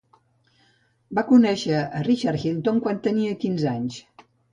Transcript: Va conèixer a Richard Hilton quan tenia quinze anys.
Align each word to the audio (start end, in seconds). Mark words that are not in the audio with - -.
Va 1.19 1.23
conèixer 1.27 1.75
a 1.79 2.01
Richard 2.07 2.45
Hilton 2.45 2.79
quan 2.87 3.03
tenia 3.09 3.37
quinze 3.45 3.69
anys. 3.73 4.01